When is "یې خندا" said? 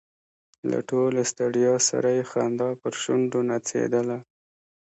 2.17-2.69